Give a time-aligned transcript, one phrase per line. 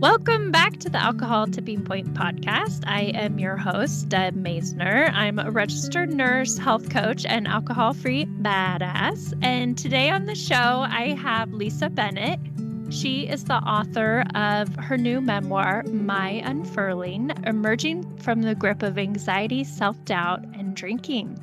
[0.00, 2.84] Welcome back to the Alcohol Tipping Point podcast.
[2.86, 5.12] I am your host, Deb Masner.
[5.12, 9.34] I'm a registered nurse, health coach, and alcohol free badass.
[9.42, 12.40] And today on the show, I have Lisa Bennett.
[12.88, 18.96] She is the author of her new memoir, My Unfurling Emerging from the Grip of
[18.96, 21.38] Anxiety, Self Doubt, and Drinking.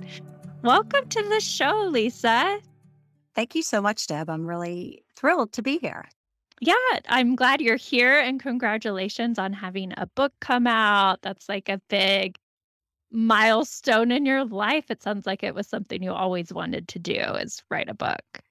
[0.63, 2.59] Welcome to the show, Lisa.
[3.35, 4.31] Thank you so much, Deb.
[4.31, 6.05] I'm really thrilled to be here.
[6.59, 6.73] Yeah,
[7.07, 11.21] I'm glad you're here and congratulations on having a book come out.
[11.21, 12.39] That's like a big
[13.11, 14.91] milestone in your life.
[14.91, 18.41] It sounds like it was something you always wanted to do is write a book.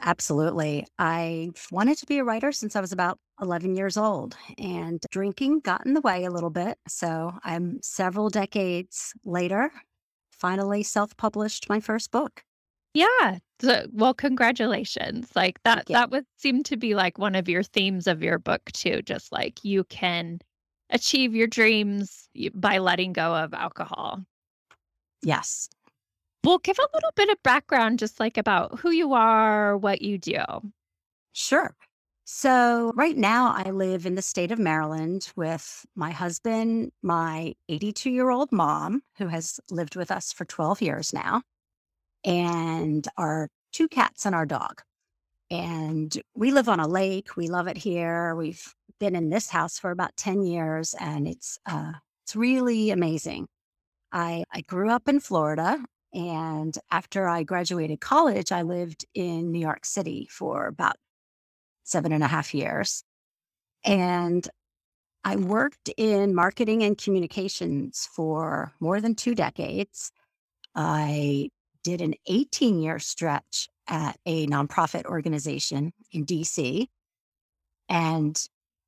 [0.00, 0.86] Absolutely.
[0.98, 5.60] I've wanted to be a writer since I was about 11 years old, and drinking
[5.60, 6.78] got in the way a little bit.
[6.86, 9.72] So I'm several decades later,
[10.30, 12.44] finally self published my first book.
[12.94, 13.38] Yeah.
[13.60, 15.30] So, well, congratulations.
[15.34, 18.64] Like that that would seem to be like one of your themes of your book
[18.72, 20.38] too, just like you can
[20.90, 24.24] achieve your dreams by letting go of alcohol.
[25.22, 25.68] Yes.
[26.44, 30.18] Well, give a little bit of background just like about who you are, what you
[30.18, 30.42] do.
[31.32, 31.74] Sure.
[32.24, 38.10] So, right now, I live in the state of Maryland with my husband, my 82
[38.10, 41.42] year old mom, who has lived with us for 12 years now,
[42.24, 44.82] and our two cats and our dog.
[45.50, 47.36] And we live on a lake.
[47.36, 48.34] We love it here.
[48.34, 48.62] We've
[49.00, 51.92] been in this house for about 10 years and it's uh
[52.24, 53.48] it's really amazing.
[54.12, 55.78] I I grew up in Florida
[56.12, 60.96] and after I graduated college, I lived in New York City for about
[61.84, 63.04] seven and a half years.
[63.84, 64.48] And
[65.24, 70.10] I worked in marketing and communications for more than two decades.
[70.74, 71.50] I
[71.88, 76.86] did an 18 year stretch at a nonprofit organization in DC.
[77.88, 78.38] And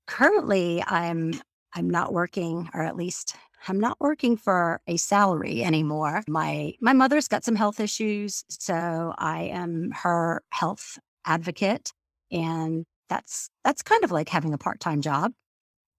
[0.06, 1.32] currently I'm
[1.72, 6.22] I'm not working or at least I'm not working for a salary anymore.
[6.28, 11.92] My my mother's got some health issues, so I am her health advocate
[12.30, 15.32] and that's that's kind of like having a part-time job.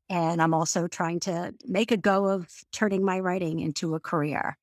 [0.08, 4.56] And I'm also trying to make a go of turning my writing into a career.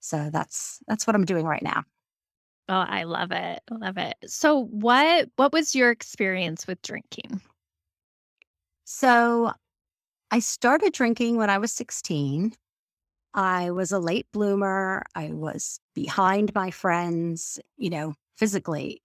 [0.00, 1.84] So that's that's what I'm doing right now.
[2.68, 3.60] Oh, I love it.
[3.70, 4.16] I love it.
[4.26, 7.40] So what what was your experience with drinking?
[8.84, 9.52] So
[10.30, 12.54] I started drinking when I was 16.
[13.34, 15.04] I was a late bloomer.
[15.14, 19.02] I was behind my friends, you know, physically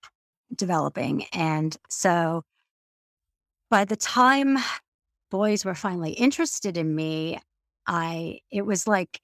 [0.56, 1.26] developing.
[1.34, 2.44] And so
[3.70, 4.58] by the time
[5.32, 7.40] boys were finally interested in me,
[7.88, 9.20] I it was like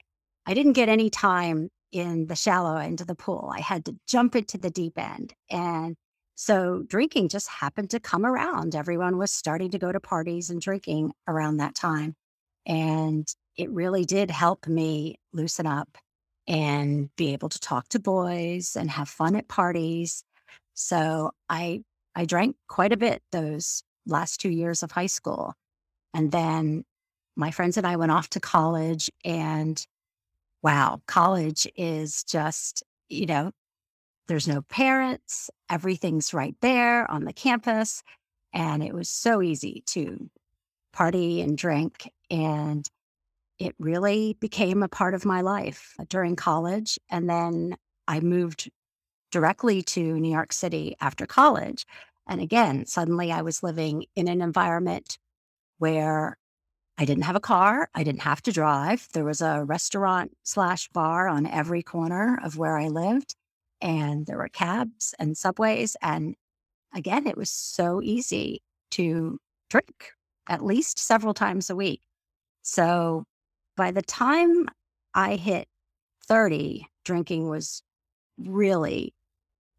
[0.46, 3.50] I didn't get any time in the shallow end of the pool.
[3.52, 5.34] I had to jump into the deep end.
[5.50, 5.96] And
[6.34, 8.74] so drinking just happened to come around.
[8.74, 12.14] Everyone was starting to go to parties and drinking around that time.
[12.66, 13.26] And
[13.56, 15.96] it really did help me loosen up
[16.46, 20.22] and be able to talk to boys and have fun at parties.
[20.74, 21.82] So I
[22.14, 25.54] I drank quite a bit those last 2 years of high school.
[26.14, 26.84] And then
[27.36, 29.84] my friends and I went off to college and
[30.66, 33.52] wow, college is just, you know,
[34.26, 38.02] there's no parents, everything's right there on the campus.
[38.52, 40.28] And it was so easy to
[40.92, 42.10] party and drink.
[42.32, 42.84] And
[43.60, 46.98] it really became a part of my life uh, during college.
[47.08, 47.76] And then
[48.08, 48.68] I moved
[49.30, 51.86] directly to New York City after college.
[52.26, 55.16] And again, suddenly I was living in an environment
[55.78, 56.36] where
[56.98, 57.90] I didn't have a car.
[57.94, 59.08] I didn't have to drive.
[59.12, 63.34] There was a restaurant slash bar on every corner of where I lived.
[63.82, 65.96] And there were cabs and subways.
[66.00, 66.36] And
[66.94, 68.62] again, it was so easy
[68.92, 70.12] to drink
[70.48, 72.00] at least several times a week.
[72.62, 73.24] So
[73.76, 74.66] by the time
[75.12, 75.68] I hit
[76.26, 77.82] 30, drinking was
[78.38, 79.14] really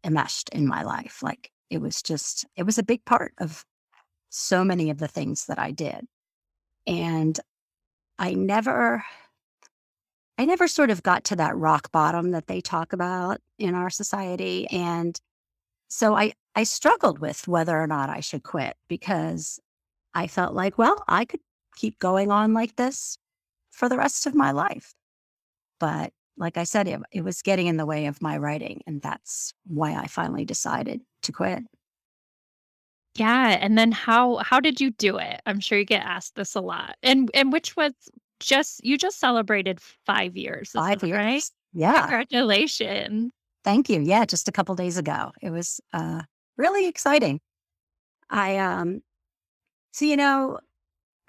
[0.04, 1.20] enmeshed in my life.
[1.22, 3.64] Like it was just, it was a big part of
[4.30, 6.06] so many of the things that I did.
[6.88, 7.38] And
[8.18, 9.04] I never,
[10.38, 13.90] I never sort of got to that rock bottom that they talk about in our
[13.90, 14.66] society.
[14.70, 15.20] And
[15.88, 19.60] so I, I struggled with whether or not I should quit because
[20.14, 21.40] I felt like, well, I could
[21.76, 23.18] keep going on like this
[23.70, 24.94] for the rest of my life.
[25.78, 28.80] But like I said, it, it was getting in the way of my writing.
[28.86, 31.62] And that's why I finally decided to quit.
[33.18, 35.40] Yeah, and then how how did you do it?
[35.46, 36.96] I'm sure you get asked this a lot.
[37.02, 37.92] And and which was
[38.40, 41.50] just you just celebrated 5 years, 5 years, right?
[41.72, 42.00] Yeah.
[42.00, 43.32] Congratulations.
[43.64, 44.00] Thank you.
[44.00, 45.32] Yeah, just a couple days ago.
[45.42, 46.22] It was uh
[46.56, 47.40] really exciting.
[48.30, 49.02] I um
[49.92, 50.58] so you know,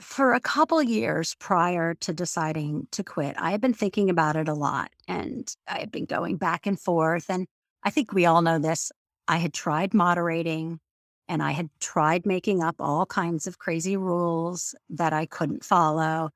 [0.02, 4.48] for a couple years prior to deciding to quit, I had been thinking about it
[4.50, 7.30] a lot and I had been going back and forth.
[7.30, 7.48] And
[7.84, 8.92] I think we all know this.
[9.28, 10.80] I had tried moderating
[11.30, 16.32] and I had tried making up all kinds of crazy rules that I couldn't follow.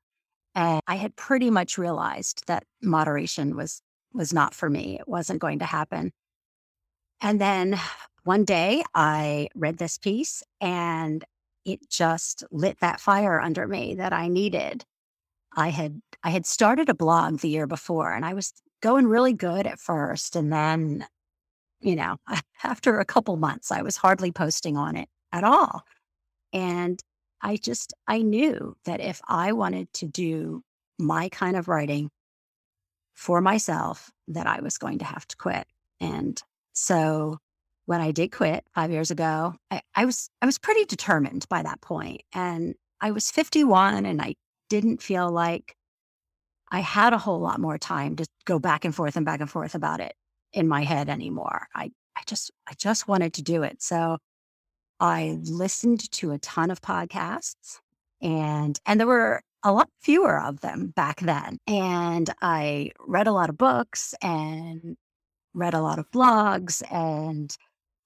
[0.54, 3.82] And I had pretty much realized that moderation was
[4.14, 4.96] was not for me.
[5.00, 6.12] It wasn't going to happen.
[7.20, 7.78] And then
[8.22, 11.24] one day I read this piece and
[11.64, 14.84] it just lit that fire under me that I needed.
[15.56, 19.32] I had I had started a blog the year before and I was going really
[19.32, 21.06] good at first and then
[21.80, 22.16] you know,
[22.62, 25.82] after a couple months I was hardly posting on it at all.
[26.52, 27.00] And
[27.42, 30.62] I just I knew that if I wanted to do
[30.98, 32.10] my kind of writing
[33.14, 35.66] for myself that I was going to have to quit.
[36.00, 36.40] And
[36.72, 37.38] so
[37.86, 41.62] when I did quit five years ago, I, I was I was pretty determined by
[41.62, 42.22] that point.
[42.32, 44.34] And I was 51 and I
[44.70, 45.76] didn't feel like
[46.70, 49.50] I had a whole lot more time to go back and forth and back and
[49.50, 50.14] forth about it
[50.54, 51.66] in my head anymore.
[51.74, 53.82] I, I just I just wanted to do it.
[53.82, 54.18] So
[55.00, 57.80] I listened to a ton of podcasts
[58.22, 61.58] and and there were a lot fewer of them back then.
[61.66, 64.96] And I read a lot of books and
[65.54, 67.54] read a lot of blogs and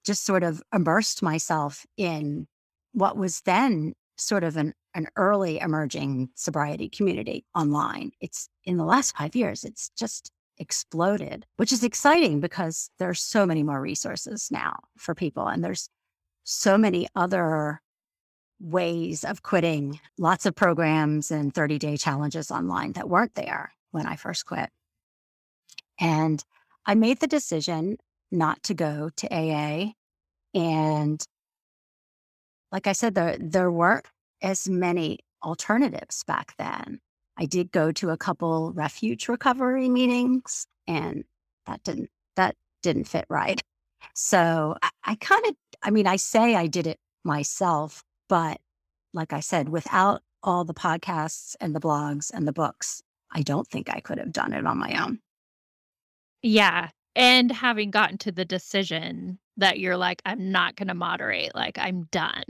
[0.04, 2.46] just sort of immersed myself in
[2.92, 8.12] what was then sort of an, an early emerging sobriety community online.
[8.20, 13.46] It's in the last five years, it's just exploded, which is exciting because there's so
[13.46, 15.88] many more resources now for people and there's
[16.44, 17.80] so many other
[18.60, 24.06] ways of quitting, lots of programs and 30 day challenges online that weren't there when
[24.06, 24.70] I first quit.
[26.00, 26.42] And
[26.86, 27.98] I made the decision
[28.30, 29.92] not to go to AA
[30.54, 31.22] and
[32.70, 34.06] like I said, there, there weren't
[34.42, 37.00] as many alternatives back then.
[37.38, 41.24] I did go to a couple refuge recovery meetings and
[41.66, 43.60] that didn't that didn't fit right.
[44.14, 48.58] So I, I kind of I mean I say I did it myself, but
[49.12, 53.02] like I said, without all the podcasts and the blogs and the books,
[53.32, 55.20] I don't think I could have done it on my own.
[56.42, 56.90] Yeah.
[57.16, 61.78] And having gotten to the decision that you're like, I'm not going to moderate, like,
[61.78, 62.44] I'm done.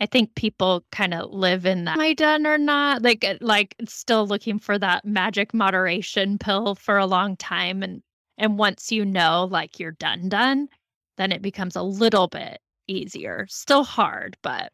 [0.00, 1.96] I think people kind of live in that.
[1.96, 3.02] Am I done or not?
[3.02, 7.82] Like, uh, like still looking for that magic moderation pill for a long time.
[7.82, 8.02] And,
[8.36, 10.68] and once you know, like, you're done, done,
[11.16, 13.46] then it becomes a little bit easier.
[13.48, 14.70] Still hard, but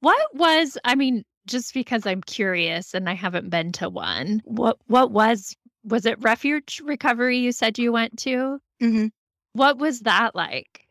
[0.00, 4.78] what was, I mean, just because I'm curious and I haven't been to one, what,
[4.86, 8.60] what was was it refuge recovery you said you went to?
[8.80, 9.06] hmm
[9.52, 10.86] What was that like?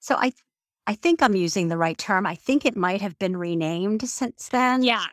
[0.00, 0.32] So I,
[0.88, 2.24] I think I'm using the right term.
[2.24, 4.82] I think it might have been renamed since then.
[4.82, 5.04] Yeah.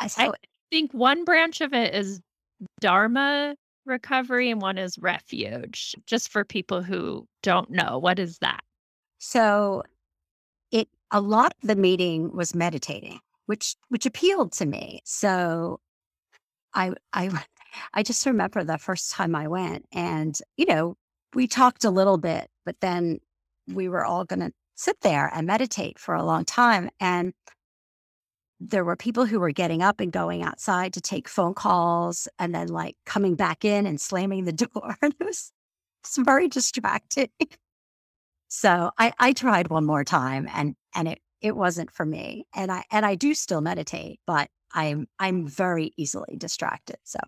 [0.00, 0.32] Uh, I
[0.70, 2.22] think one branch of it is
[2.80, 3.54] Dharma
[3.84, 5.94] recovery and one is refuge.
[6.06, 8.60] Just for people who don't know, what is that?
[9.18, 9.82] So
[10.72, 15.02] it a lot of the meeting was meditating, which which appealed to me.
[15.04, 15.80] So
[16.72, 17.44] I I
[17.92, 20.96] I just remember the first time I went and you know,
[21.34, 23.18] we talked a little bit, but then
[23.68, 27.32] we were all going to sit there and meditate for a long time and
[28.60, 32.54] there were people who were getting up and going outside to take phone calls and
[32.54, 34.96] then like coming back in and slamming the door.
[35.02, 35.52] And it was,
[36.04, 37.28] it was very distracting.
[38.48, 42.46] So I, I tried one more time and and it it wasn't for me.
[42.54, 46.96] And I and I do still meditate, but I'm I'm very easily distracted.
[47.02, 47.18] So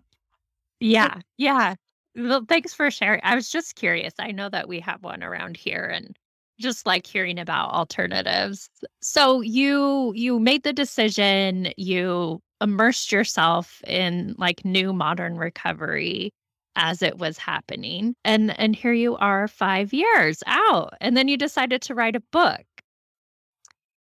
[0.79, 1.21] Yeah.
[1.37, 1.75] Yeah.
[2.15, 3.21] Well, thanks for sharing.
[3.23, 4.13] I was just curious.
[4.19, 6.17] I know that we have one around here and
[6.59, 8.69] just like hearing about alternatives.
[9.01, 16.31] So you you made the decision, you immersed yourself in like new modern recovery
[16.75, 18.15] as it was happening.
[18.23, 20.93] And and here you are 5 years out.
[21.01, 22.63] And then you decided to write a book,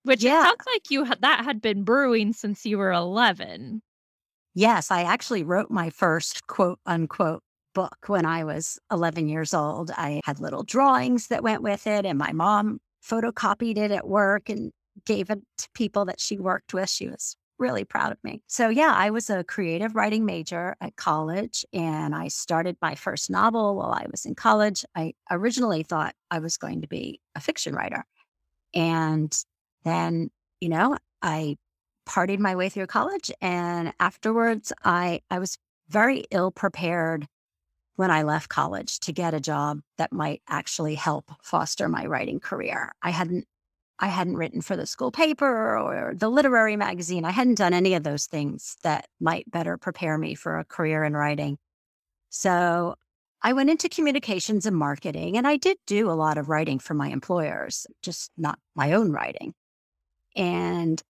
[0.04, 3.82] which it yeah, sounds like you had that had been brewing since you were 11.
[4.54, 7.42] yes, I actually wrote my first quote unquote
[7.74, 9.90] book when I was 11 years old.
[9.90, 14.48] I had little drawings that went with it, and my mom photocopied it at work
[14.48, 14.72] and
[15.04, 16.88] gave it to people that she worked with.
[16.88, 18.42] She was really proud of me.
[18.46, 23.30] So, yeah, I was a creative writing major at college, and I started my first
[23.30, 24.84] novel while I was in college.
[24.94, 28.04] I originally thought I was going to be a fiction writer.
[28.74, 29.36] And
[29.84, 31.56] then, you know, I
[32.06, 33.30] partied my way through college.
[33.40, 35.56] And afterwards, I, I was
[35.88, 37.26] very ill prepared
[37.96, 42.40] when I left college to get a job that might actually help foster my writing
[42.40, 42.92] career.
[43.02, 43.46] I hadn't
[44.00, 47.24] I hadn't written for the school paper or the literary magazine.
[47.24, 51.04] I hadn't done any of those things that might better prepare me for a career
[51.04, 51.58] in writing.
[52.28, 52.96] So
[53.40, 56.94] I went into communications and marketing, and I did do a lot of writing for
[56.94, 59.54] my employers, just not my own writing.
[60.34, 61.00] And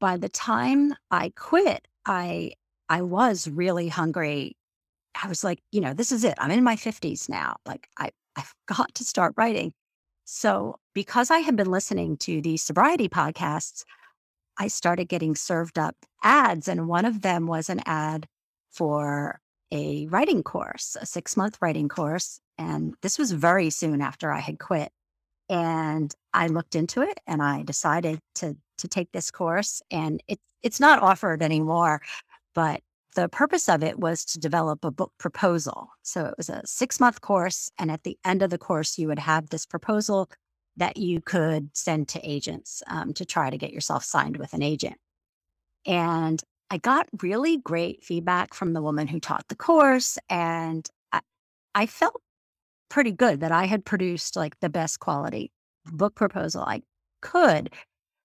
[0.00, 2.52] by the time I quit, I
[2.90, 4.57] I was really hungry.
[5.22, 6.34] I was like, you know, this is it.
[6.38, 7.56] I'm in my 50s now.
[7.66, 9.72] Like I I've got to start writing.
[10.24, 13.84] So, because I had been listening to the sobriety podcasts,
[14.58, 16.68] I started getting served up ads.
[16.68, 18.26] And one of them was an ad
[18.70, 19.40] for
[19.72, 22.40] a writing course, a six month writing course.
[22.58, 24.90] And this was very soon after I had quit.
[25.48, 29.82] And I looked into it and I decided to to take this course.
[29.90, 32.02] And it, it's not offered anymore,
[32.54, 32.82] but
[33.20, 35.90] the purpose of it was to develop a book proposal.
[36.02, 37.70] So it was a six month course.
[37.78, 40.30] And at the end of the course, you would have this proposal
[40.76, 44.62] that you could send to agents um, to try to get yourself signed with an
[44.62, 44.96] agent.
[45.84, 50.18] And I got really great feedback from the woman who taught the course.
[50.28, 51.20] And I,
[51.74, 52.20] I felt
[52.88, 55.50] pretty good that I had produced like the best quality
[55.86, 56.82] book proposal I
[57.20, 57.70] could.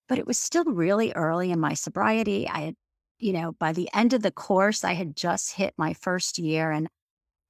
[0.08, 2.48] But it was still really early in my sobriety.
[2.48, 2.76] I had
[3.20, 6.72] you know, by the end of the course, I had just hit my first year
[6.72, 6.88] and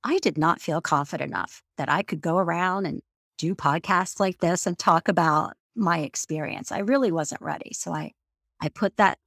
[0.03, 3.01] I did not feel confident enough that I could go around and
[3.38, 6.72] do podcasts like this and talk about my experience.
[6.72, 7.72] I really wasn't ready.
[7.74, 8.12] So I
[8.60, 9.17] I put that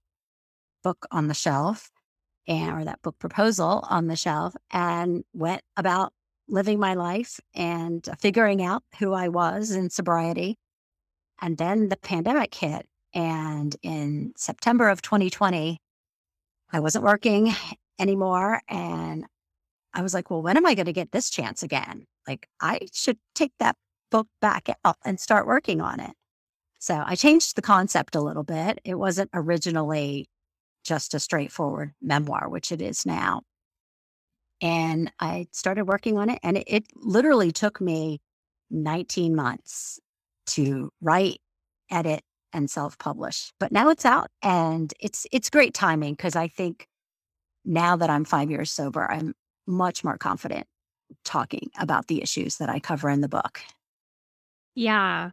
[0.82, 1.90] book on the shelf
[2.46, 6.12] and or that book proposal on the shelf and went about
[6.48, 10.56] living my life and figuring out who I was in sobriety.
[11.40, 12.86] And then the pandemic hit.
[13.14, 15.78] And in September of 2020,
[16.72, 17.54] I wasn't working
[17.98, 18.60] anymore.
[18.68, 19.24] And
[19.94, 22.06] I was like, well, when am I going to get this chance again?
[22.28, 23.76] Like, I should take that
[24.10, 26.12] book back up and start working on it.
[26.78, 28.80] So I changed the concept a little bit.
[28.84, 30.28] It wasn't originally
[30.84, 33.42] just a straightforward memoir, which it is now.
[34.62, 38.20] And I started working on it, and it, it literally took me
[38.70, 39.98] 19 months
[40.46, 41.40] to write,
[41.90, 43.52] edit, and self-publish.
[43.58, 46.88] But now it's out and it's it's great timing because I think
[47.64, 49.34] now that I'm 5 years sober, I'm
[49.66, 50.66] much more confident
[51.24, 53.60] talking about the issues that I cover in the book.
[54.74, 55.30] Yeah.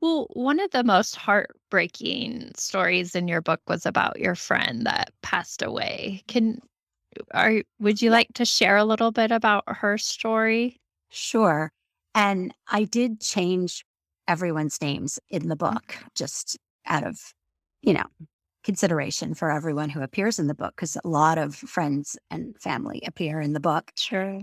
[0.00, 5.12] Well, one of the most heartbreaking stories in your book was about your friend that
[5.22, 6.22] passed away.
[6.28, 6.60] Can
[7.32, 10.80] are would you like to share a little bit about her story?
[11.10, 11.72] Sure.
[12.14, 13.84] And I did change
[14.28, 16.06] everyone's names in the book, mm-hmm.
[16.14, 17.18] just out of,
[17.82, 18.06] you know,
[18.62, 23.02] consideration for everyone who appears in the book, because a lot of friends and family
[23.06, 23.92] appear in the book.
[23.96, 24.42] Sure.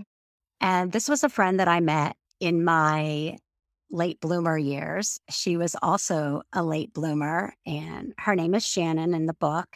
[0.60, 3.36] And this was a friend that I met in my
[3.90, 5.18] late bloomer years.
[5.28, 9.66] She was also a late bloomer, and her name is Shannon in the book.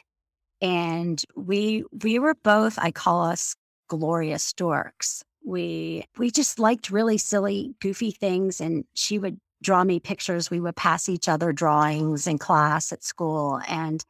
[0.62, 3.54] And we we were both, I call us
[3.88, 5.22] glorious dorks.
[5.44, 10.48] We we just liked really silly, goofy things, and she would draw me pictures.
[10.48, 13.60] We would pass each other drawings in class at school.
[13.66, 14.02] And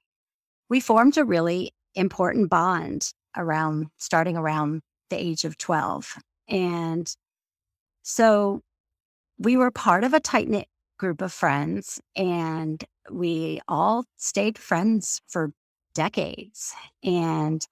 [0.69, 6.19] we formed a really important bond around starting around the age of 12.
[6.49, 7.11] And
[8.03, 8.61] so
[9.39, 15.23] we were part of a tight knit group of friends and we all stayed friends
[15.27, 15.53] for
[15.95, 16.75] decades.
[17.03, 17.67] And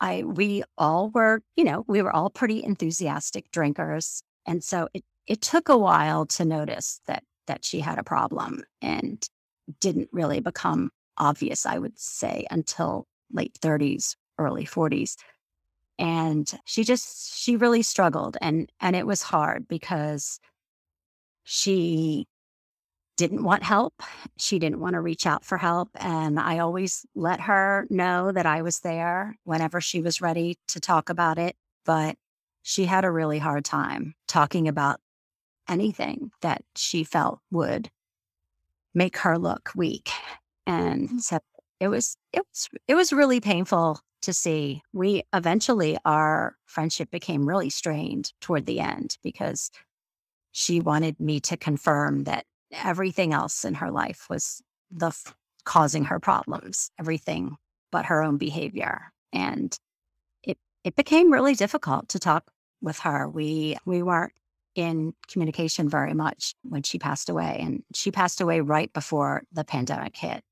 [0.00, 4.22] I, we all were, you know, we were all pretty enthusiastic drinkers.
[4.46, 8.64] And so it it took a while to notice that that she had a problem
[8.82, 9.28] and
[9.78, 15.14] didn't really become obvious, I would say, until late 30s, early 40s.
[16.00, 20.40] And she just she really struggled and and it was hard because
[21.44, 22.26] she
[23.16, 23.94] didn't want help.
[24.36, 25.90] She didn't want to reach out for help.
[25.94, 30.80] And I always let her know that I was there whenever she was ready to
[30.80, 31.54] talk about it.
[31.84, 32.16] But
[32.62, 34.98] she had a really hard time talking about
[35.70, 37.90] anything that she felt would
[38.94, 40.10] make her look weak.
[40.66, 41.20] And mm.
[41.20, 41.38] so
[41.78, 44.82] it was it was it was really painful to see.
[44.92, 49.70] We eventually our friendship became really strained toward the end because
[50.52, 55.34] she wanted me to confirm that everything else in her life was the f-
[55.64, 57.56] causing her problems, everything
[57.92, 59.12] but her own behavior.
[59.32, 59.76] And
[60.42, 62.50] it it became really difficult to talk
[62.82, 63.28] with her.
[63.28, 64.32] We we weren't
[64.74, 67.58] in communication very much when she passed away.
[67.60, 70.42] And she passed away right before the pandemic hit.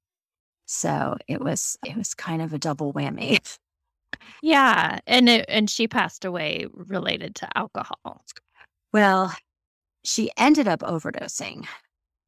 [0.67, 3.39] So it was it was kind of a double whammy.
[4.43, 8.25] Yeah, and it, and she passed away related to alcohol.
[8.93, 9.35] Well,
[10.05, 11.67] she ended up overdosing,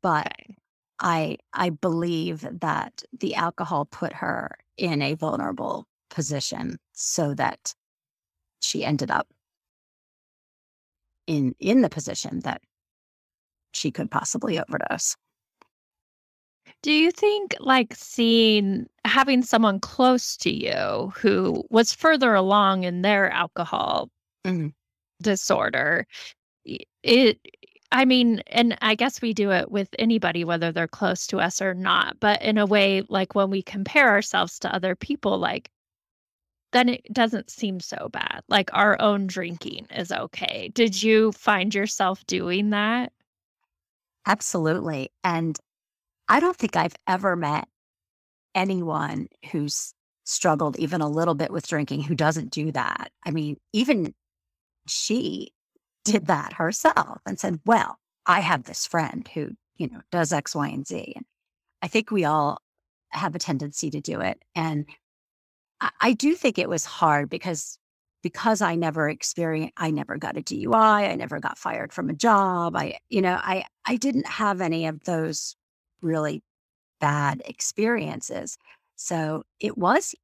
[0.03, 0.57] but okay.
[1.01, 7.75] I I believe that the alcohol put her in a vulnerable position so that
[8.61, 9.29] she ended up
[11.27, 12.63] in in the position that
[13.73, 15.17] she could possibly overdose.
[16.83, 23.03] Do you think like seeing having someone close to you who was further along in
[23.03, 24.11] their alcohol
[24.45, 24.73] Mhm.
[25.23, 26.07] disorder,
[27.03, 27.41] it
[27.93, 31.61] I mean, and I guess we do it with anybody whether they're close to us
[31.63, 35.71] or not, but in a way like when we compare ourselves to other people like
[36.73, 38.43] then it doesn't seem so bad.
[38.49, 40.71] Like our own drinking is okay.
[40.75, 43.13] Did you find yourself doing that?
[44.27, 45.11] Absolutely.
[45.25, 45.59] And
[46.29, 47.67] I don't think I've ever met
[48.55, 53.11] anyone who's struggled even a little bit with drinking who doesn't do that.
[53.27, 54.15] I mean, even
[54.87, 55.53] she
[56.05, 60.55] did that herself and said, Well, I have this friend who, you know, does X,
[60.55, 61.15] Y, and Z.
[61.17, 61.25] And
[61.83, 62.59] I think we all
[63.11, 64.41] have a tendency to do it.
[64.55, 64.87] And
[65.81, 67.79] I, I do think it was hard because
[68.23, 72.15] because I never experienced I never got a DUI, I never got fired from a
[72.15, 72.77] job.
[72.77, 75.57] I, you know, I I didn't have any of those
[76.03, 76.43] really
[77.01, 78.59] bad experiences.
[78.97, 80.15] So it was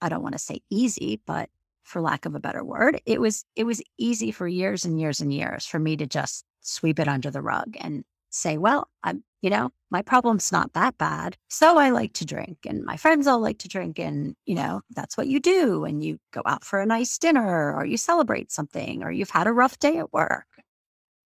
[0.00, 1.50] I don't want to say easy, but
[1.84, 5.20] for lack of a better word, it was it was easy for years and years
[5.20, 9.22] and years for me to just sweep it under the rug and say, well, I'm,
[9.46, 11.36] you know, my problem's not that bad.
[11.48, 14.80] So I like to drink and my friends all like to drink and, you know,
[14.90, 18.50] that's what you do and you go out for a nice dinner or you celebrate
[18.50, 20.46] something or you've had a rough day at work.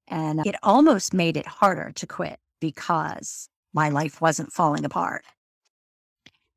[0.07, 5.25] And it almost made it harder to quit because my life wasn't falling apart.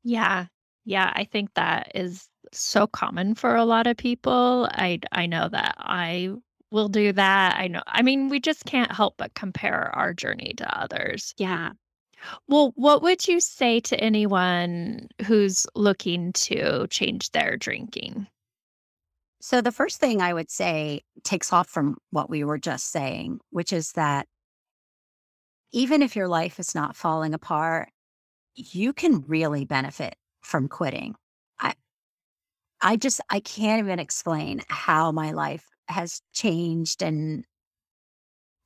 [0.02, 0.48] Yeah.
[0.84, 4.68] Yeah, I think that is so common for a lot of people.
[4.70, 6.34] I I know that I
[6.70, 7.56] will do that.
[7.58, 11.34] I know I mean, we just can't help but compare our journey to others.
[11.36, 11.70] Yeah.
[12.48, 18.26] Well, what would you say to anyone who's looking to change their drinking?
[19.40, 23.40] So the first thing I would say takes off from what we were just saying,
[23.50, 24.26] which is that
[25.72, 27.90] even if your life is not falling apart,
[28.54, 31.14] you can really benefit from quitting.
[31.58, 31.74] I
[32.80, 37.44] I just I can't even explain how my life has changed and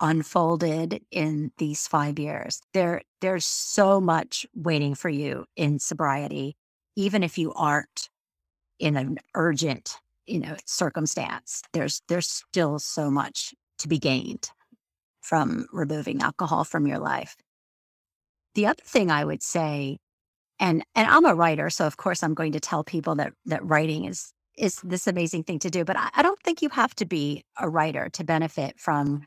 [0.00, 2.60] unfolded in these 5 years.
[2.72, 6.56] There there's so much waiting for you in sobriety,
[6.96, 8.08] even if you aren't
[8.78, 11.62] in an urgent, you know, circumstance.
[11.72, 14.50] There's there's still so much to be gained
[15.20, 17.36] from removing alcohol from your life.
[18.54, 19.98] The other thing I would say,
[20.60, 23.64] and and I'm a writer, so of course I'm going to tell people that that
[23.64, 26.94] writing is is this amazing thing to do, but I, I don't think you have
[26.96, 29.26] to be a writer to benefit from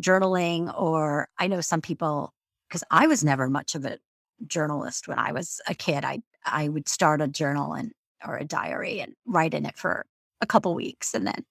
[0.00, 2.32] journaling or I know some people
[2.68, 3.98] because I was never much of a
[4.46, 6.04] journalist when I was a kid.
[6.04, 7.92] I I would start a journal and
[8.26, 10.06] or a diary and write in it for
[10.40, 11.44] a couple weeks and then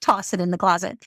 [0.00, 1.04] toss it in the closet.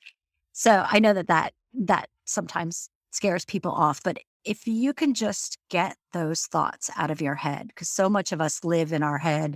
[0.52, 5.58] So I know that that that sometimes scares people off, but if you can just
[5.70, 9.18] get those thoughts out of your head, because so much of us live in our
[9.18, 9.56] head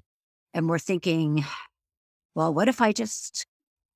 [0.53, 1.45] and we're thinking,
[2.37, 3.47] well, what if I just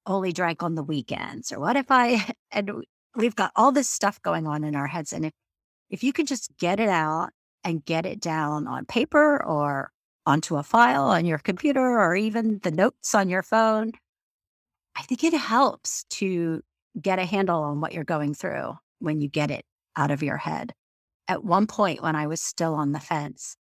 [0.08, 1.52] only drank on the weekends?
[1.52, 2.84] Or what if I, and
[3.16, 5.14] we've got all this stuff going on in our heads.
[5.14, 5.34] And if,
[5.92, 7.30] if you can just get it out
[7.64, 9.92] and get it down on paper or
[10.26, 13.92] onto a file on your computer or even the notes on your phone,
[14.96, 16.64] I think it helps to
[17.00, 20.38] get a handle on what you're going through when you get it out of your
[20.38, 20.74] head.
[21.28, 23.56] At one point, when I was still on the fence,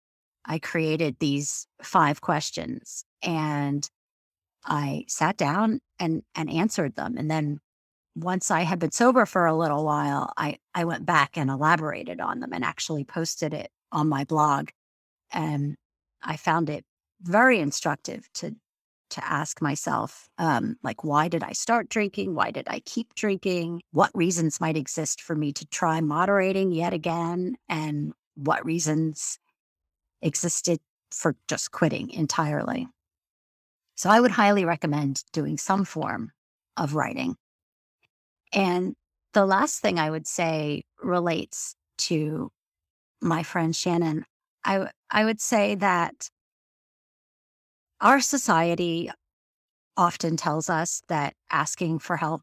[0.44, 3.88] I created these five questions and
[4.66, 7.16] I sat down and, and answered them.
[7.16, 7.60] And then
[8.14, 12.20] once I had been sober for a little while, I, I went back and elaborated
[12.20, 14.70] on them and actually posted it on my blog.
[15.32, 15.76] And
[16.22, 16.84] I found it
[17.22, 18.56] very instructive to
[19.10, 22.34] to ask myself, um, like, why did I start drinking?
[22.34, 23.82] Why did I keep drinking?
[23.92, 27.56] What reasons might exist for me to try moderating yet again?
[27.68, 29.38] And what reasons
[30.22, 30.80] existed
[31.12, 32.88] for just quitting entirely?
[33.96, 36.30] So I would highly recommend doing some form
[36.76, 37.36] of writing.
[38.52, 38.94] And
[39.32, 42.50] the last thing I would say relates to
[43.20, 44.24] my friend Shannon.
[44.64, 46.28] I, I would say that
[48.00, 49.10] our society
[49.96, 52.42] often tells us that asking for help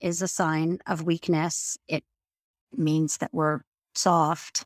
[0.00, 1.76] is a sign of weakness.
[1.88, 2.04] It
[2.74, 3.60] means that we're
[3.94, 4.64] soft.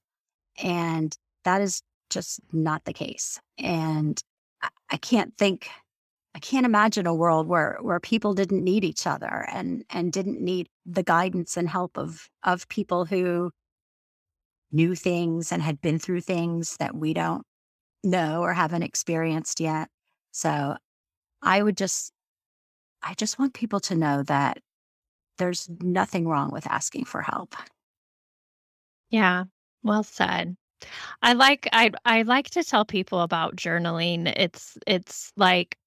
[0.63, 3.41] And that is just not the case.
[3.59, 4.21] And
[4.91, 5.69] I, can't think,
[6.35, 10.41] I can't imagine a world where where people didn't need each other and and didn't
[10.41, 13.51] need the guidance and help of of people who
[14.71, 17.45] knew things and had been through things that we don't
[18.05, 19.89] know or haven't experienced yet.
[20.33, 20.77] So
[21.43, 22.13] I would just,
[23.03, 24.59] I just want people to know that
[25.39, 27.57] there's nothing wrong with asking for help.
[29.11, 29.45] Yeah,
[29.83, 30.57] well said.
[31.23, 34.33] I like I I like to tell people about journaling.
[34.37, 35.78] It's it's like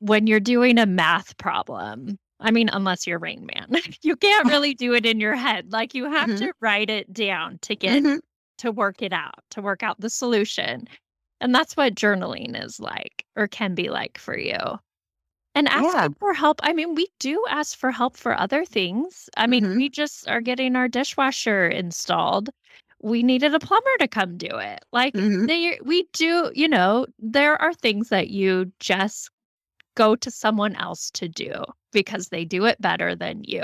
[0.00, 2.18] when you're doing a math problem.
[2.40, 3.68] I mean, unless you're Rain Man,
[4.02, 5.72] you can't really do it in your head.
[5.72, 6.36] Like you have Mhm.
[6.36, 8.20] to write it down to get Mhm.
[8.58, 10.86] to work it out, to work out the solution.
[11.40, 14.58] And that's what journaling is like or can be like for you.
[15.54, 16.08] And Yeah.
[16.08, 19.28] asking for help, I mean, we do ask for help for other things.
[19.36, 19.76] I mean, Mhm.
[19.76, 22.50] we just are getting our dishwasher installed.
[23.02, 24.84] We needed a plumber to come do it.
[24.92, 25.48] Like Mhm.
[25.48, 29.30] they we do, you know, there are things that you just
[29.98, 31.52] go to someone else to do
[31.92, 33.62] because they do it better than you.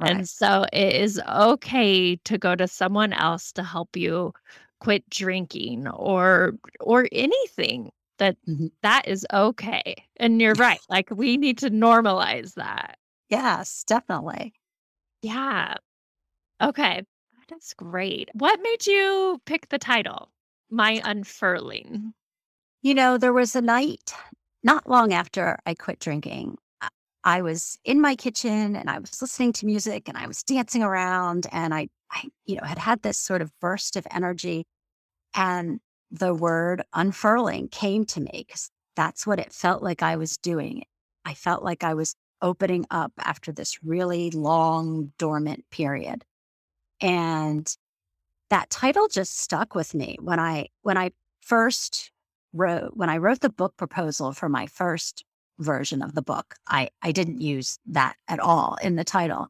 [0.00, 0.16] Right.
[0.16, 4.32] And so it is okay to go to someone else to help you
[4.80, 8.70] quit drinking or or anything that Mhm.
[8.82, 9.94] that is okay.
[10.16, 10.80] And you're right.
[10.88, 12.98] Like we need to normalize that.
[13.28, 14.54] Yes, definitely.
[15.22, 15.74] Yeah.
[16.62, 17.02] Okay.
[17.48, 18.30] That is great.
[18.34, 20.30] What made you pick the title?
[20.70, 22.14] My unfurling.
[22.82, 24.12] You know, there was a night
[24.62, 26.56] not long after I quit drinking.
[27.22, 30.82] I was in my kitchen and I was listening to music and I was dancing
[30.82, 34.64] around and I, I, you know, had had this sort of burst of energy
[35.34, 40.36] and the word unfurling came to me because that's what it felt like I was
[40.38, 40.84] doing.
[41.24, 46.24] I felt like I was opening up after this really long dormant period.
[47.00, 47.70] And
[48.48, 52.10] that title just stuck with me when I when I first
[52.52, 55.24] wrote when I wrote the book proposal for my first
[55.58, 56.56] version of the book.
[56.68, 59.48] I I didn't use that at all in the title.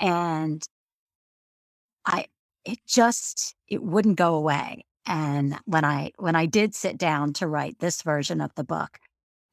[0.00, 0.62] And
[2.06, 2.26] I
[2.64, 4.84] it just it wouldn't go away.
[5.06, 8.98] And when I when I did sit down to write this version of the book,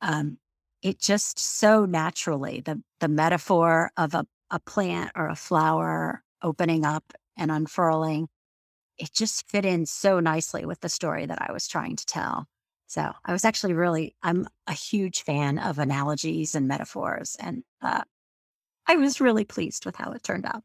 [0.01, 0.37] um,
[0.81, 6.85] it just so naturally the the metaphor of a, a plant or a flower opening
[6.85, 8.27] up and unfurling,
[8.97, 12.47] it just fit in so nicely with the story that I was trying to tell.
[12.87, 18.03] So I was actually really I'm a huge fan of analogies and metaphors, and uh,
[18.87, 20.63] I was really pleased with how it turned out.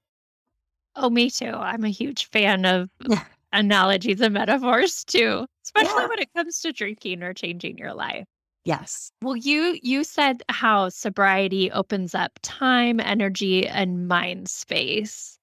[0.95, 1.47] Oh, me too.
[1.51, 2.89] I'm a huge fan of
[3.53, 6.09] analogies and metaphors too, especially Yeah.
[6.09, 8.27] when it comes to drinking or changing your life.
[8.65, 9.13] Yes.
[9.23, 15.39] Well, you you said how sobriety opens up time, energy, and mind space.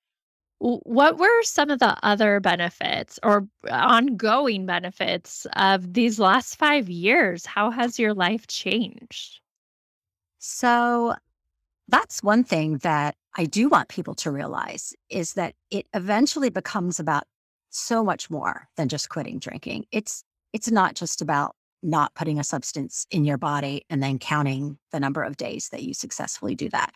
[0.60, 6.90] What were some of the other benefits or uh, ongoing benefits of these last five
[6.90, 7.46] years?
[7.46, 9.40] How has your life changed?
[10.40, 11.16] So
[11.88, 17.00] that's one thing that I do want people to realize is that it eventually becomes
[17.00, 17.24] about
[17.70, 19.86] so much more than just quitting drinking.
[19.92, 24.78] It's it's not just about not putting a substance in your body and then counting
[24.92, 26.92] the number of days that you successfully do that.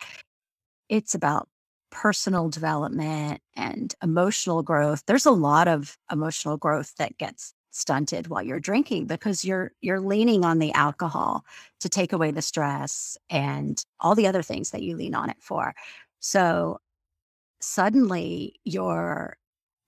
[0.88, 1.48] It's about
[1.94, 5.04] personal development and emotional growth.
[5.06, 10.00] There's a lot of emotional growth that gets stunted while you're drinking because you're you're
[10.00, 11.44] leaning on the alcohol
[11.80, 15.36] to take away the stress and all the other things that you lean on it
[15.40, 15.72] for.
[16.18, 16.78] So
[17.60, 19.36] suddenly you're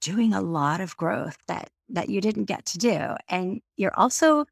[0.01, 4.47] doing a lot of growth that that you didn't get to do and you're also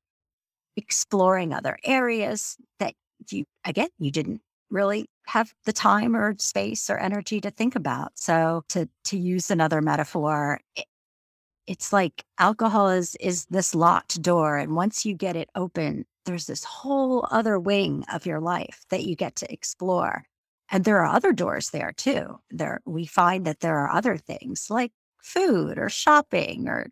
[0.76, 2.94] exploring other areas that
[3.30, 4.40] you again you didn't
[4.70, 9.50] really have the time or space or energy to think about so to to use
[9.50, 10.86] another metaphor it,
[11.66, 16.46] it's like alcohol is is this locked door and once you get it open there's
[16.46, 20.24] this whole other wing of your life that you get to explore
[20.70, 22.40] and there are other doors there too.
[22.50, 26.88] There we find that there are other things like food or shopping or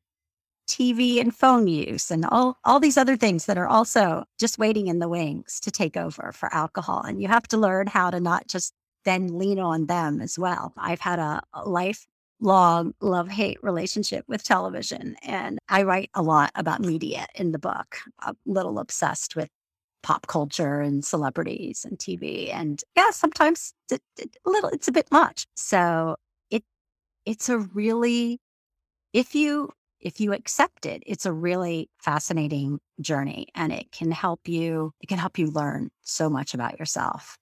[0.73, 4.87] TV and phone use and all all these other things that are also just waiting
[4.87, 7.03] in the wings to take over for alcohol.
[7.03, 8.73] And you have to learn how to not just
[9.05, 10.73] then lean on them as well.
[10.79, 16.81] I've had a, lifelong love hate relationship with television, and I write a lot about
[16.81, 17.99] media in the book.
[18.21, 19.51] I'm a little obsessed with
[20.03, 22.53] pop culture and celebrities and TV.
[22.53, 23.99] And yeah, sometimes a
[24.47, 25.47] little it's a bit much.
[25.55, 26.17] So
[26.51, 26.65] it
[27.27, 28.41] it's a really
[29.13, 29.71] if you
[30.03, 35.09] if you accept it it's a really fascinating journey and it can help you it
[35.09, 37.39] can help you learn so much about yourself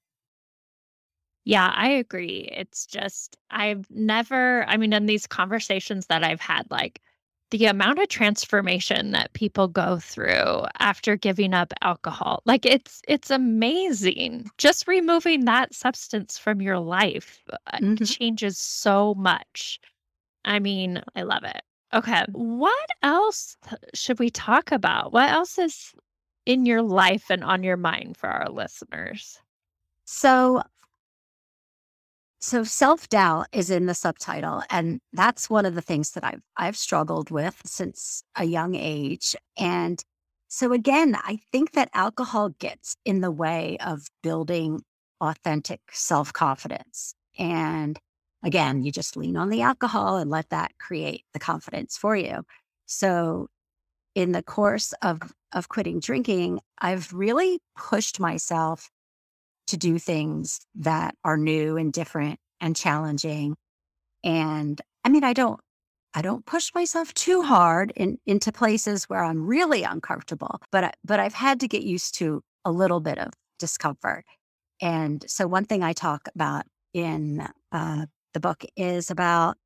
[1.45, 2.49] Yeah, I agree.
[2.53, 7.01] It's just, I've never, I mean, in these conversations that I've had, like
[7.51, 13.31] the amount of transformation that people go through after giving up alcohol, like it's, it's
[13.31, 14.51] amazing.
[14.59, 17.43] Just removing that substance from your life
[17.73, 18.05] uh, Mhm.
[18.05, 19.81] changes so much.
[20.45, 21.63] I mean, I love it.
[21.93, 22.25] Okay.
[22.33, 23.57] What else
[23.95, 25.13] should we talk about?
[25.13, 25.93] What else is
[26.47, 29.39] in your life and on your mind for our listeners?
[30.05, 30.63] So,
[32.41, 36.77] so self-doubt is in the subtitle and that's one of the things that I've I've
[36.77, 40.03] struggled with since a young age and
[40.53, 44.83] so again, I think that alcohol gets in the way of building
[45.21, 47.15] authentic self-confidence.
[47.39, 47.97] And
[48.43, 52.43] again, you just lean on the alcohol and let that create the confidence for you.
[52.87, 53.49] So
[54.15, 55.21] in the course of
[55.53, 58.89] of quitting drinking, I've really pushed myself
[59.69, 63.57] to do things that are new and different and challenging.
[64.25, 65.61] And I mean, I don't
[66.15, 70.93] I don't push myself too hard in, into places where I'm really uncomfortable, but I,
[71.05, 74.25] but I've had to get used to a little bit of discomfort.
[74.83, 79.57] And so one thing I talk about in uh, the book is about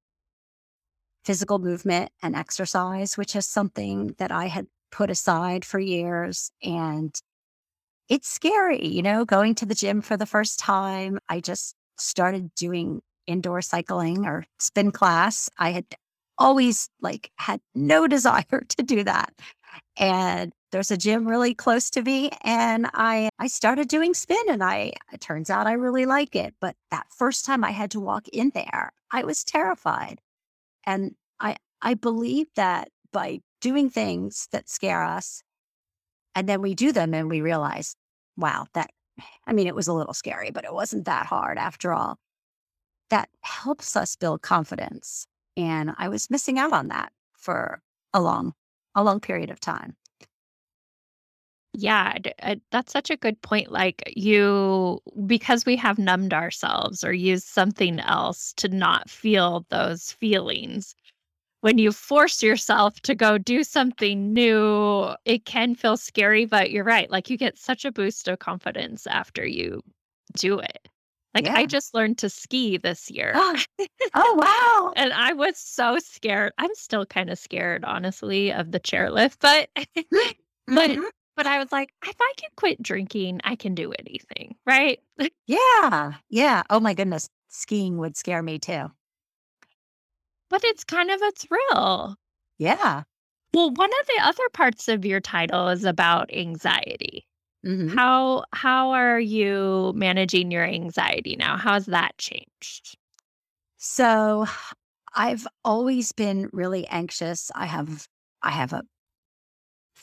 [1.24, 6.50] physical movement and exercise, which is something that I had put aside for years.
[6.62, 7.14] And
[8.08, 11.18] it's scary, you know, going to the gym for the first time.
[11.28, 15.48] I just started doing indoor cycling or spin class.
[15.58, 15.86] I had
[16.36, 19.32] always like had no desire to do that.
[19.96, 24.60] And there's a gym really close to me and I I started doing spin and
[24.60, 26.52] I it turns out I really like it.
[26.60, 30.20] But that first time I had to walk in there, I was terrified.
[30.84, 35.44] And I I believe that by doing things that scare us
[36.34, 37.94] and then we do them and we realize,
[38.36, 38.90] wow, that
[39.46, 42.18] I mean it was a little scary, but it wasn't that hard after all.
[43.10, 45.28] That helps us build confidence.
[45.56, 47.80] And I was missing out on that for
[48.12, 48.54] a long
[48.96, 49.94] a long period of time.
[51.76, 53.72] Yeah, d- uh, that's such a good point.
[53.72, 60.12] Like you, because we have numbed ourselves or used something else to not feel those
[60.12, 60.94] feelings.
[61.62, 66.84] When you force yourself to go do something new, it can feel scary, but you're
[66.84, 67.10] right.
[67.10, 69.82] Like you get such a boost of confidence after you
[70.38, 70.88] do it.
[71.34, 73.32] Like I just learned to ski this year.
[73.36, 73.58] Oh,
[74.14, 74.92] oh wow.
[74.96, 76.52] And I was so scared.
[76.58, 79.70] I'm still kind of scared, honestly, of the chairlift, but
[80.68, 81.10] but Mhm.
[81.36, 85.00] But I was like, if I can quit drinking, I can do anything, right?
[85.46, 86.14] Yeah.
[86.28, 86.62] Yeah.
[86.70, 87.28] Oh my goodness.
[87.48, 88.90] Skiing would scare me too.
[90.48, 92.16] But it's kind of a thrill.
[92.58, 93.04] Yeah.
[93.54, 97.26] Well, one of the other parts of your title is about anxiety.
[97.64, 101.56] hmm How how are you managing your anxiety now?
[101.56, 102.96] How has that changed?
[103.78, 104.46] So
[105.14, 107.50] I've always been really anxious.
[107.54, 108.08] I have
[108.42, 108.84] I have a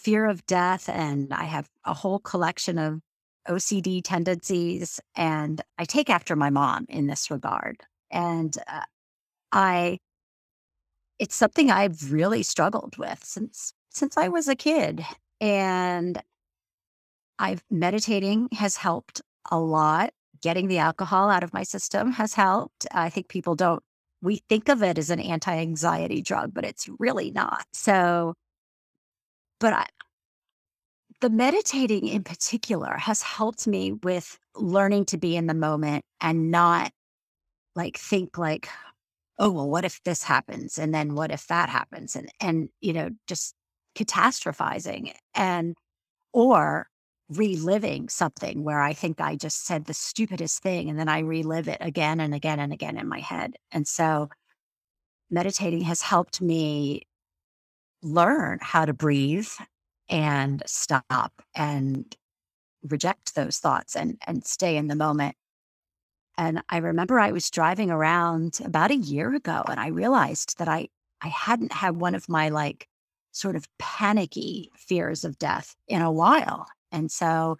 [0.03, 3.01] fear of death and I have a whole collection of
[3.47, 7.77] OCD tendencies and I take after my mom in this regard.
[8.11, 8.81] And uh,
[9.51, 9.97] I
[11.19, 15.05] it's something I've really struggled with since since I was a kid.
[15.39, 16.21] And
[17.39, 20.11] I've meditating has helped a lot.
[20.41, 22.87] Getting the alcohol out of my system has helped.
[22.91, 23.83] I think people don't
[24.21, 27.65] we think of it as an anti-anxiety drug, but it's really not.
[27.73, 28.35] So,
[29.61, 29.85] but I,
[31.21, 36.51] the meditating in particular has helped me with learning to be in the moment and
[36.51, 36.91] not
[37.75, 38.67] like think like,
[39.39, 40.77] oh, well, what if this happens?
[40.77, 42.15] And then what if that happens?
[42.15, 43.55] And and you know, just
[43.95, 45.13] catastrophizing.
[45.35, 45.77] And
[46.33, 46.87] or
[47.29, 51.69] reliving something where I think I just said the stupidest thing and then I relive
[51.69, 53.55] it again and again and again in my head.
[53.71, 54.29] And so
[55.29, 57.03] meditating has helped me
[58.03, 59.49] learn how to breathe
[60.09, 62.15] and stop and
[62.83, 65.35] reject those thoughts and and stay in the moment.
[66.37, 70.67] And I remember I was driving around about a year ago and I realized that
[70.67, 70.89] I
[71.21, 72.87] I hadn't had one of my like
[73.31, 76.67] sort of panicky fears of death in a while.
[76.91, 77.57] And so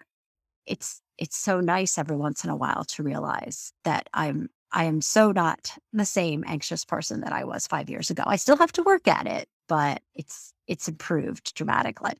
[0.66, 5.02] it's it's so nice every once in a while to realize that I'm I am
[5.02, 8.24] so not the same anxious person that I was 5 years ago.
[8.26, 12.12] I still have to work at it, but it's it's improved dramatically.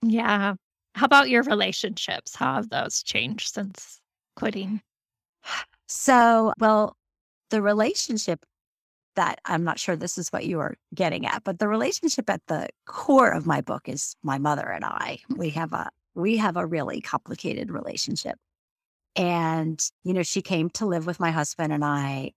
[0.00, 0.54] Yeah.
[0.94, 2.36] How about your relationships?
[2.36, 4.00] How have those changed since
[4.36, 4.80] quitting?
[5.88, 6.96] So, well,
[7.50, 8.46] the relationship
[9.16, 12.42] that I'm not sure this is what you are getting at, but the relationship at
[12.46, 15.18] the core of my book is my mother and I.
[15.36, 18.38] We have a we have a really complicated relationship.
[19.16, 22.34] And, you know, she came to live with my husband and I,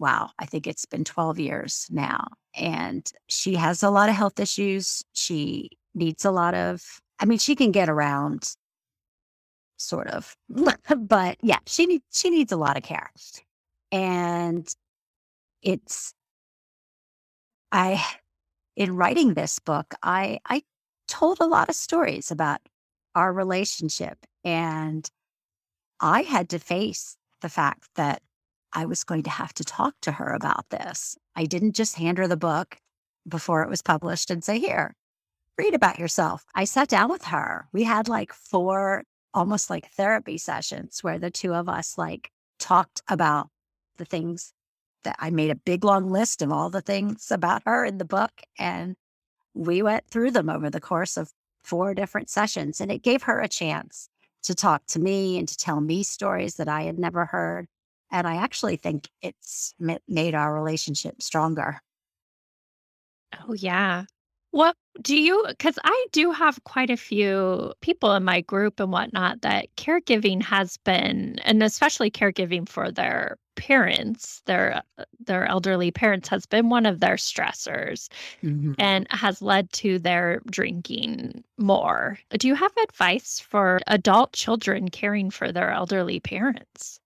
[0.00, 2.26] wow, I think it's been 12 years now.
[2.54, 5.02] And she has a lot of health issues.
[5.12, 8.54] She needs a lot of, I mean, she can get around
[9.76, 10.36] sort of,
[10.98, 13.10] but yeah, she needs she needs a lot of care.
[13.90, 14.68] And
[15.62, 16.14] it's
[17.70, 18.04] I
[18.76, 20.62] in writing this book, I, I
[21.08, 22.60] told a lot of stories about
[23.14, 24.18] our relationship.
[24.44, 25.08] And
[26.00, 28.22] I had to face the fact that
[28.72, 31.16] I was going to have to talk to her about this.
[31.36, 32.78] I didn't just hand her the book
[33.28, 34.94] before it was published and say, Here,
[35.58, 36.44] read about yourself.
[36.54, 37.68] I sat down with her.
[37.72, 39.04] We had like four
[39.34, 43.48] almost like therapy sessions where the two of us like talked about
[43.96, 44.52] the things
[45.04, 48.04] that I made a big long list of all the things about her in the
[48.04, 48.32] book.
[48.58, 48.94] And
[49.54, 51.32] we went through them over the course of
[51.62, 52.80] four different sessions.
[52.80, 54.08] And it gave her a chance
[54.44, 57.66] to talk to me and to tell me stories that I had never heard.
[58.12, 59.74] And I actually think it's
[60.06, 61.80] made our relationship stronger.
[63.48, 64.04] Oh, yeah.
[64.50, 68.92] What do you, because I do have quite a few people in my group and
[68.92, 75.90] whatnot that caregiving has been, and especially caregiving for their parents, their uh, their elderly
[75.90, 78.08] parents has been one of their stressors
[78.42, 82.18] hmm and has led to their drinking more.
[82.30, 87.00] Do you have advice for adult children caring for their elderly parents?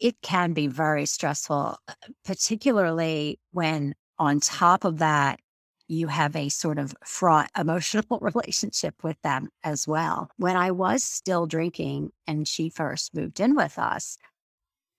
[0.00, 1.92] It can be very stressful, uh,
[2.24, 5.40] particularly when on top of that
[5.86, 10.30] you have a sort of fraught emotional relationship with them as well.
[10.36, 14.18] When I was still drinking and she first moved in with us,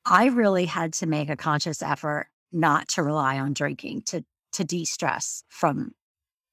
[0.05, 4.63] I really had to make a conscious effort not to rely on drinking to to
[4.63, 5.91] de-stress from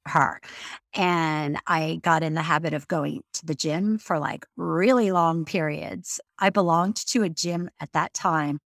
[0.06, 0.40] her.
[0.94, 5.44] And I got in the habit of going to the gym for like really long
[5.44, 6.20] periods.
[6.38, 8.60] I belonged to a gym at that time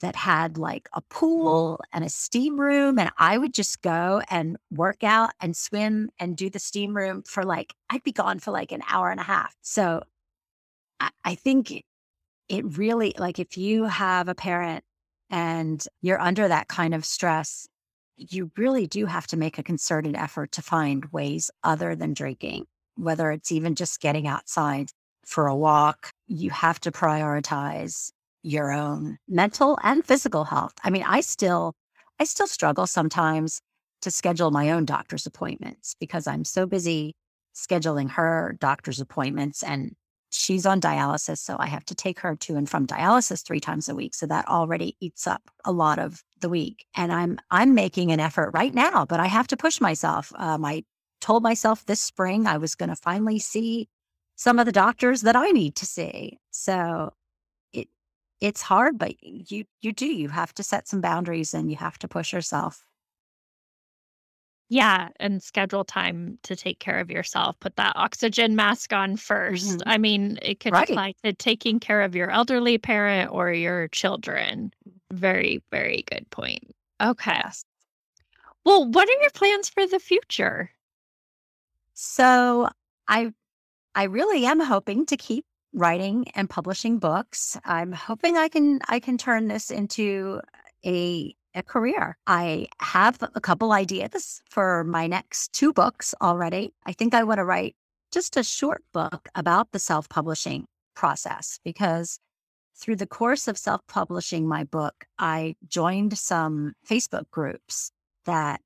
[0.00, 2.98] that had like a pool and a steam room.
[2.98, 7.22] And I would just go and work out and swim and do the steam room
[7.26, 9.54] for like, I'd be gone for like an hour and a half.
[9.62, 10.02] So
[11.00, 11.84] I, I think
[12.48, 14.84] it really, like, if you have a parent
[15.30, 17.68] and you're under that kind of stress,
[18.18, 22.66] you really do have to make a concerted effort to find ways other than drinking,
[22.96, 24.90] whether it's even just getting outside
[25.24, 26.10] for a walk.
[26.26, 28.10] You have to prioritize
[28.42, 30.72] your own mental and physical health.
[30.82, 31.74] I mean, I still
[32.20, 33.60] I still struggle sometimes
[34.02, 37.14] to schedule my own doctor's appointments because I'm so busy
[37.54, 39.94] scheduling her doctor's appointments and
[40.30, 43.88] she's on dialysis so I have to take her to and from dialysis 3 times
[43.88, 47.74] a week so that already eats up a lot of the week and I'm I'm
[47.74, 50.32] making an effort right now but I have to push myself.
[50.36, 50.84] Um, I
[51.20, 53.88] told myself this spring I was going to finally see
[54.36, 56.38] some of the doctors that I need to see.
[56.50, 57.12] So
[57.72, 57.88] it
[58.40, 60.06] it's hard, but you you do.
[60.06, 62.84] You have to set some boundaries and you have to push yourself.
[64.70, 67.58] Yeah, and schedule time to take care of yourself.
[67.58, 69.82] Put that oxygen mask on first.
[69.82, 69.86] Mhm.
[69.86, 71.00] I mean, it could Right.
[71.00, 74.72] apply to taking care of your elderly parent or your children.
[75.12, 76.74] Very, very good point.
[77.00, 77.32] Okay.
[77.44, 77.64] Yes.
[78.64, 80.70] Well, what are your plans for the future?
[81.94, 82.68] So
[83.08, 83.32] I
[83.94, 87.58] I really am hoping to keep writing and publishing books.
[87.64, 90.40] I'm hoping I can I can turn this into
[90.84, 92.16] a a career.
[92.26, 96.72] I have a couple ideas for my next two books already.
[96.86, 97.74] I think I want to write
[98.12, 102.18] just a short book about the self-publishing process because
[102.78, 107.90] through the course of self-publishing my book, I joined some Facebook groups
[108.24, 108.60] that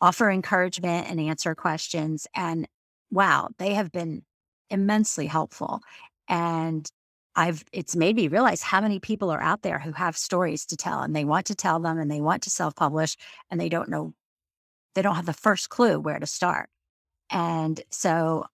[0.00, 2.66] offer encouragement and answer questions and
[3.10, 4.22] wow, they have been
[4.70, 5.80] immensely helpful.
[6.28, 6.90] And
[7.36, 10.76] I've it's made me realize how many people are out there who have stories to
[10.76, 13.16] tell and they want to tell them and they want to self-publish
[13.50, 14.14] and they don't know
[14.94, 16.68] they don't have the first clue where to start.
[17.30, 18.46] And so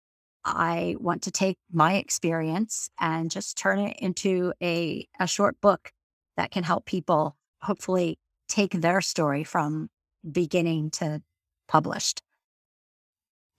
[0.44, 5.92] I want to take my experience and just turn it into a a short book
[6.36, 9.88] that can help people hopefully take their story from
[10.30, 11.22] beginning to
[11.68, 12.22] published.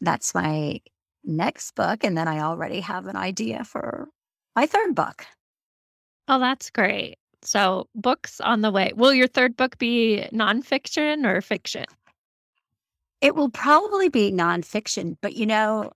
[0.01, 0.81] That's my
[1.23, 4.09] next book, and then I already have an idea for
[4.55, 5.25] my third book.
[6.27, 7.17] Oh, that's great.
[7.43, 8.91] So, books on the way.
[8.95, 11.85] Will your third book be nonfiction or fiction?
[13.21, 15.91] It will probably be nonfiction, but you know,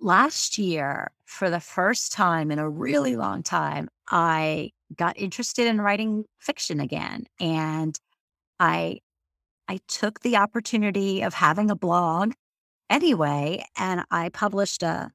[0.00, 5.80] last year, for the first time in a really long time, I got interested in
[5.80, 7.26] writing fiction again.
[7.40, 7.98] And
[8.60, 9.00] I
[9.68, 12.32] I took the opportunity of having a blog
[12.90, 15.10] anyway, and I published a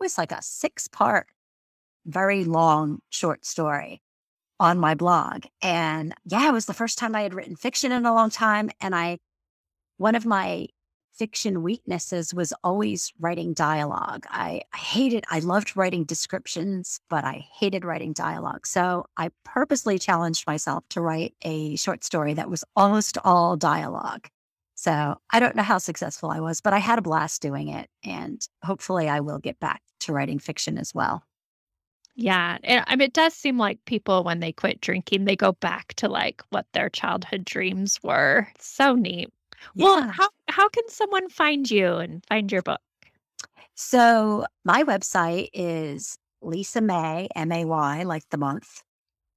[0.00, 1.28] it was like a six part,
[2.06, 4.02] very long short story
[4.58, 5.44] on my blog.
[5.60, 8.70] And yeah, it was the first time I had written fiction in a long time.
[8.80, 9.18] And I,
[9.98, 10.68] one of my
[11.14, 14.24] fiction weaknesses was always writing dialogue.
[14.30, 18.66] I, hated, I loved writing descriptions, but I hated writing dialogue.
[18.66, 24.28] So I purposely challenged myself to write a short story that was almost all dialogue.
[24.74, 27.88] So I don't know how successful I was, but I had a blast doing it.
[28.02, 31.22] And hopefully I will get back to writing fiction as well.
[32.14, 32.58] Yeah.
[32.64, 35.94] And, I mean, it does seem like people, when they quit drinking, they go back
[35.94, 38.48] to like what their childhood dreams were.
[38.58, 39.30] so neat.
[39.74, 39.84] Yeah.
[39.84, 42.80] Well, how, how can someone find you and find your book?
[43.74, 48.82] So my website is Lisa May, M A Y, like the month,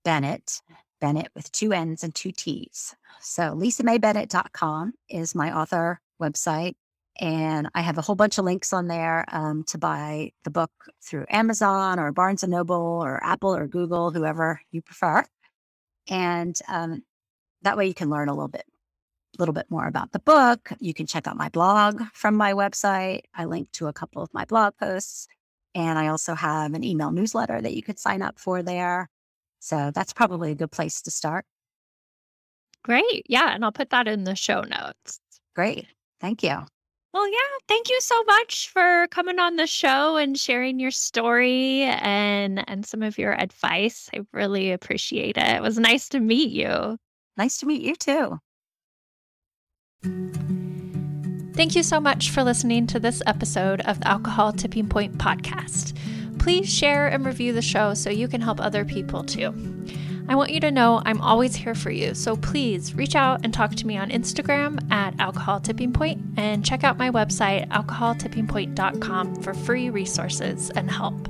[0.03, 0.61] Bennett,
[0.99, 2.95] Bennett with two N's and two T's.
[3.21, 6.73] So lisamaybennett.com is my author website.
[7.19, 10.71] And I have a whole bunch of links on there um, to buy the book
[11.01, 15.23] through Amazon or Barnes and Noble or Apple or Google, whoever you prefer.
[16.09, 17.03] And um,
[17.61, 18.65] that way you can learn a little bit
[19.39, 20.71] little bit more about the book.
[20.79, 23.21] You can check out my blog from my website.
[23.33, 25.27] I link to a couple of my blog posts.
[25.73, 29.09] And I also have an email newsletter that you could sign up for there.
[29.59, 31.45] So that's probably a good place to start.
[32.83, 33.23] Great.
[33.27, 33.53] Yeah.
[33.53, 35.19] And I'll put that in the show notes.
[35.55, 35.87] Great.
[36.21, 36.65] Thank you.
[37.13, 37.57] Well, yeah.
[37.67, 42.85] Thank you so much for coming on the show and sharing your story and and
[42.85, 44.09] some of your advice.
[44.13, 45.47] I really appreciate it.
[45.47, 46.97] It was nice to meet you.
[47.37, 48.39] Nice to meet you too.
[51.55, 55.97] Thank you so much for listening to this episode of the Alcohol Tipping Point podcast.
[56.37, 59.53] Please share and review the show so you can help other people too.
[60.27, 63.53] I want you to know I'm always here for you, so please reach out and
[63.53, 69.41] talk to me on Instagram at Alcohol Tipping Point and check out my website, alcoholtippingpoint.com,
[69.41, 71.29] for free resources and help.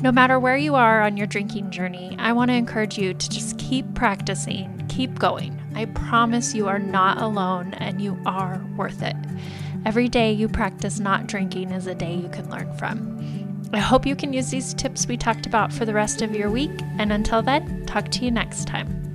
[0.00, 3.28] No matter where you are on your drinking journey, I want to encourage you to
[3.28, 5.59] just keep practicing, keep going.
[5.74, 9.16] I promise you are not alone and you are worth it.
[9.84, 13.68] Every day you practice not drinking is a day you can learn from.
[13.72, 16.50] I hope you can use these tips we talked about for the rest of your
[16.50, 19.09] week, and until then, talk to you next time.